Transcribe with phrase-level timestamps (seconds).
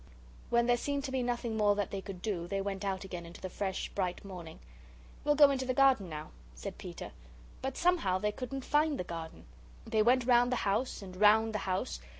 [0.49, 3.23] When there seemed to be nothing more that they could do, they went out again
[3.23, 4.57] into the fresh bright morning.
[5.23, 7.11] "We'll go into the garden now," said Peter.
[7.61, 9.45] But somehow they couldn't find the garden.
[9.85, 11.99] They went round the house and round the house.